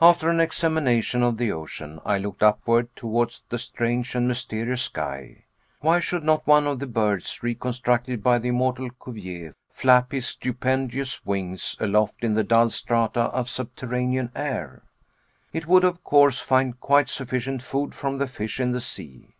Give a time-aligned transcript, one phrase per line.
[0.00, 5.44] After an examination of the ocean, I looked upward, towards the strange and mysterious sky.
[5.82, 11.26] Why should not one of the birds reconstructed by the immortal Cuvier flap his stupendous
[11.26, 14.82] wings aloft in the dull strata of subterranean air?
[15.52, 19.34] It would, of course, find quite sufficient food from the fish in the sea.